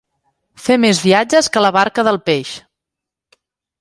Fer 0.67 0.77
més 0.85 1.01
viatges 1.07 1.49
que 1.57 1.63
la 1.65 1.73
barca 1.77 2.07
del 2.09 2.21
peix. 2.31 2.55